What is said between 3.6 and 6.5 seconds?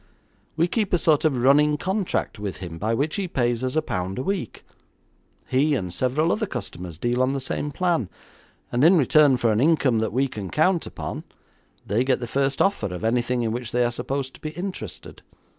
us a pound a week. He and several other